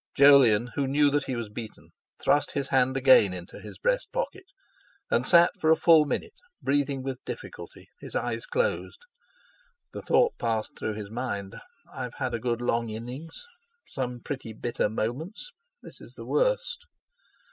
Jolyon, 0.17 0.71
who 0.73 0.87
knew 0.87 1.11
that 1.11 1.25
he 1.25 1.35
was 1.35 1.49
beaten, 1.51 1.89
thrust 2.19 2.53
his 2.53 2.69
hand 2.69 2.97
again 2.97 3.35
into 3.35 3.59
his 3.59 3.77
breast 3.77 4.11
pocket, 4.11 4.45
and 5.11 5.27
sat 5.27 5.51
for 5.59 5.69
a 5.69 5.75
full 5.75 6.05
minute, 6.05 6.33
breathing 6.59 7.03
with 7.03 7.23
difficulty, 7.23 7.87
his 7.99 8.15
eyes 8.15 8.47
closed. 8.47 8.97
The 9.93 10.01
thought 10.01 10.39
passed 10.39 10.71
through 10.75 10.95
his 10.95 11.11
mind: 11.11 11.53
'I've 11.93 12.15
had 12.15 12.33
a 12.33 12.39
good 12.39 12.61
long 12.63 12.89
innings—some 12.89 14.21
pretty 14.21 14.53
bitter 14.53 14.89
moments—this 14.89 16.01
is 16.01 16.15
the 16.15 16.25
worst!' 16.25 16.87